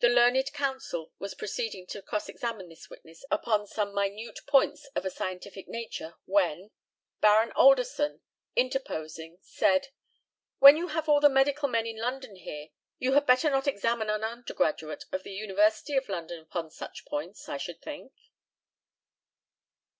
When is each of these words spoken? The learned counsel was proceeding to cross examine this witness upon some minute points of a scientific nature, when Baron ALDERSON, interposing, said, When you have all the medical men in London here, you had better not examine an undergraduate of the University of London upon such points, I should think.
The 0.00 0.08
learned 0.08 0.52
counsel 0.52 1.12
was 1.20 1.36
proceeding 1.36 1.86
to 1.90 2.02
cross 2.02 2.28
examine 2.28 2.68
this 2.68 2.90
witness 2.90 3.24
upon 3.30 3.68
some 3.68 3.94
minute 3.94 4.40
points 4.48 4.86
of 4.96 5.04
a 5.04 5.10
scientific 5.10 5.68
nature, 5.68 6.16
when 6.24 6.72
Baron 7.20 7.52
ALDERSON, 7.52 8.20
interposing, 8.56 9.38
said, 9.42 9.90
When 10.58 10.76
you 10.76 10.88
have 10.88 11.08
all 11.08 11.20
the 11.20 11.28
medical 11.28 11.68
men 11.68 11.86
in 11.86 11.98
London 11.98 12.34
here, 12.34 12.70
you 12.98 13.12
had 13.12 13.26
better 13.26 13.48
not 13.48 13.68
examine 13.68 14.10
an 14.10 14.24
undergraduate 14.24 15.04
of 15.12 15.22
the 15.22 15.32
University 15.34 15.96
of 15.96 16.08
London 16.08 16.40
upon 16.40 16.68
such 16.68 17.04
points, 17.04 17.48
I 17.48 17.56
should 17.58 17.80
think. 17.80 18.12